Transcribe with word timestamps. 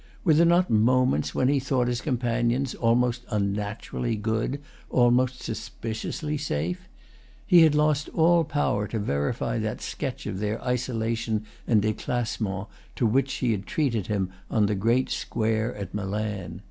Were 0.23 0.33
there 0.33 0.47
not 0.47 0.67
moments 0.71 1.35
when 1.35 1.47
he 1.47 1.59
thought 1.59 1.87
his 1.87 2.01
companions 2.01 2.73
almost 2.73 3.21
unnaturally 3.29 4.15
good, 4.15 4.59
almost 4.89 5.43
suspiciously 5.43 6.39
safe? 6.39 6.87
He 7.45 7.61
had 7.61 7.75
lost 7.75 8.09
all 8.09 8.43
power 8.43 8.87
to 8.87 8.97
verify 8.97 9.59
that 9.59 9.79
sketch 9.79 10.25
of 10.25 10.39
their 10.39 10.59
isolation 10.63 11.45
and 11.67 11.83
déclassement 11.83 12.67
to 12.95 13.05
which 13.05 13.29
she 13.29 13.51
had 13.51 13.67
treated 13.67 14.07
him 14.07 14.31
on 14.49 14.65
the 14.65 14.73
great 14.73 15.11
square 15.11 15.75
at 15.75 15.93
Milan. 15.93 16.59